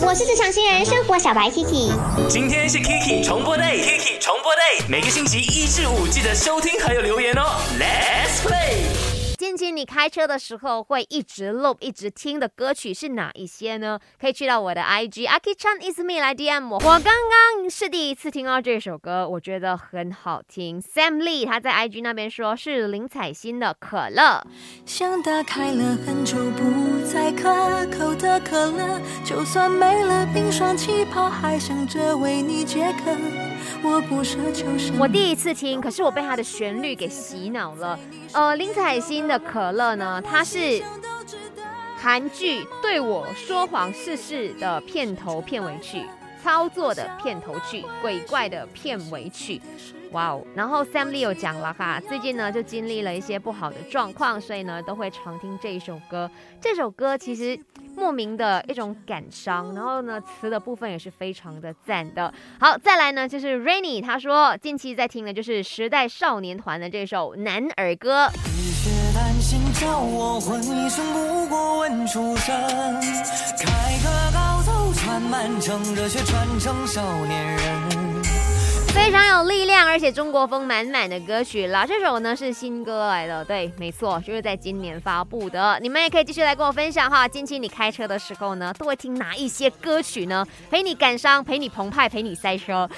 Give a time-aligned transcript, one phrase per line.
[0.00, 1.92] 我是职场新人生活小白 Kiki。
[2.28, 7.42] 今天是 Kiki 重播 day，Kiki 重播 day，每个星期一至五记得收听还有留言哦。
[7.78, 8.82] Let's play。
[9.38, 13.98] 近期你开车的时候会一直 loop 一直听的歌曲是哪一些呢？
[14.20, 16.76] 可以去到我的 IG Aki Chan is me 来 DM 我。
[16.76, 20.80] 我刚刚是第一次听到这首歌，我觉得很好听。
[20.80, 24.22] Sam Lee 他在 IG 那边说是林采欣的《可乐》。
[24.86, 26.64] 想打开了很久不
[27.14, 27.48] 再可
[27.96, 33.12] 口的可乐，就算没了冰霜气泡，还想着为你解渴。
[33.88, 34.98] 我不奢求什么。
[35.02, 37.96] 我第一次听，可是我被它的旋律给洗脑了。
[38.32, 39.38] 呃，林采欣的。
[39.38, 40.20] 可乐呢？
[40.22, 40.82] 它是
[41.96, 46.06] 韩剧《对我说谎试试》的片头片尾曲，
[46.44, 49.58] 操作的片头曲，鬼怪的片尾曲。
[50.12, 50.44] 哇哦！
[50.54, 56.30] 然后 Sam Lee 有讲了哈，最近呢就经历了一些不好的状况，所以呢都会常听这一首歌。
[56.60, 57.58] 这首歌其实
[57.96, 62.32] 莫名的一种感伤，然后呢词的部分也是非常的赞的。
[62.60, 68.28] 好，再来呢就是 Rainy，他说近期在听的就是时代少年团的这首男儿歌。
[69.44, 72.54] 心叫我魂一生不过问出身，
[73.58, 78.04] 开个高走穿满城，热血传承少年人。
[78.94, 81.84] 非常有力量，而且中国风满满的歌曲啦。
[81.84, 85.78] 这首呢是新歌来的，对，没错，就是在今年发布的。
[85.82, 90.46] 你们也可以继续来跟我分享哈，近期你开车的时候呢，都会听哪一些歌曲呢？
[90.70, 92.88] 陪你感伤，陪你澎湃，陪你塞车。